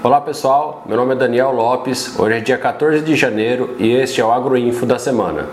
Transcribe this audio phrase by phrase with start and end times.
[0.00, 4.20] Olá pessoal, meu nome é Daniel Lopes, hoje é dia 14 de janeiro e este
[4.20, 5.48] é o Agroinfo da semana.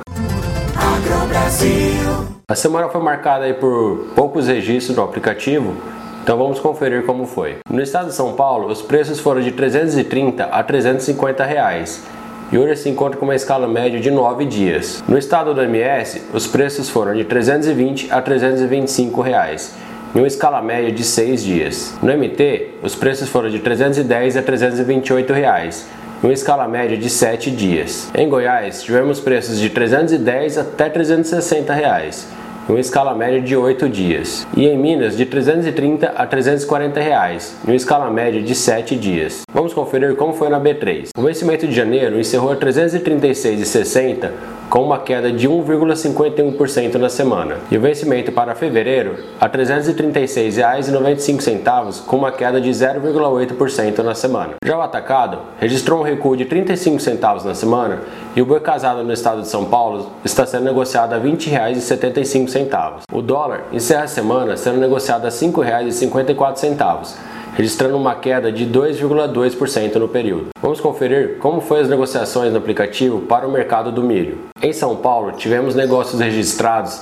[2.48, 5.76] A semana foi marcada por poucos registros no aplicativo,
[6.22, 7.58] então vamos conferir como foi.
[7.68, 12.04] No estado de São Paulo, os preços foram de 330 a 350 reais
[12.52, 15.04] e hoje se encontra com uma escala média de 9 dias.
[15.08, 19.74] No estado do MS, os preços foram de 320 a 325 reais
[20.16, 21.94] em uma escala média de 6 dias.
[22.02, 25.86] No MT, os preços foram de 310 a 328 reais,
[26.24, 28.10] em uma escala média de 7 dias.
[28.16, 32.30] Em Goiás, tivemos preços de 310 até 360 reais,
[32.70, 34.48] em uma escala média de 8 dias.
[34.56, 39.42] E em Minas, de 330 a 340 reais, em uma escala média de 7 dias.
[39.54, 41.10] Vamos conferir como foi na B3.
[41.18, 47.58] O vencimento de janeiro encerrou a 336,60 com uma queda de 1,51% na semana.
[47.70, 54.56] E o vencimento para fevereiro a R$ 336,95, com uma queda de 0,8% na semana.
[54.64, 58.00] Já o atacado registrou um recuo de 35 centavos na semana
[58.36, 63.00] e o boi casado no estado de São Paulo está sendo negociado a R$ 20,75.
[63.12, 69.96] O dólar encerra a semana sendo negociado a R$ 5,54 registrando uma queda de 2,2%
[69.96, 70.50] no período.
[70.62, 74.38] Vamos conferir como foram as negociações no aplicativo para o mercado do milho.
[74.62, 77.02] Em São Paulo, tivemos negócios registrados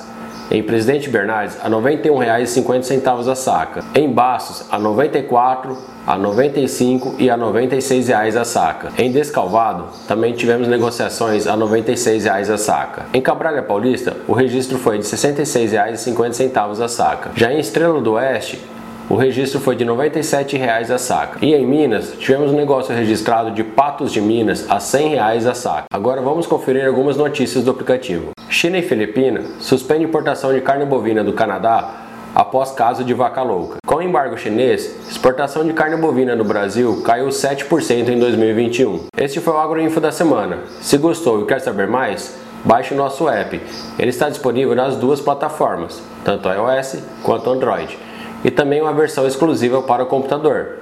[0.50, 3.84] em Presidente Bernardes a R$ 91,50 a saca.
[3.94, 8.92] Em Bastos a R$ 94, a R$ 95 e a 96 reais a saca.
[8.98, 13.06] Em Descalvado também tivemos negociações a 96 reais a saca.
[13.12, 17.30] Em Cabralha Paulista o registro foi de R$ 66,50 a saca.
[17.34, 18.60] Já em Estrela do Oeste
[19.08, 21.38] o registro foi de R$ 97,00 a saca.
[21.44, 25.54] E em Minas, tivemos um negócio registrado de patos de Minas a R$ 100,00 a
[25.54, 25.84] saca.
[25.92, 28.30] Agora vamos conferir algumas notícias do aplicativo.
[28.48, 32.00] China e Filipina suspendem importação de carne bovina do Canadá
[32.34, 33.76] após caso de vaca louca.
[33.86, 39.06] Com o embargo chinês, exportação de carne bovina no Brasil caiu 7% em 2021.
[39.18, 40.60] Este foi o Agroinfo da semana.
[40.80, 43.60] Se gostou e quer saber mais, baixe o nosso app.
[43.98, 47.98] Ele está disponível nas duas plataformas, tanto iOS quanto Android
[48.44, 50.80] e também uma versão exclusiva para o computador.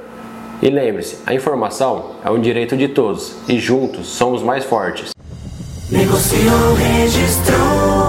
[0.60, 5.10] E lembre-se, a informação é um direito de todos e juntos somos mais fortes.
[5.90, 8.01] Negociou, registrou.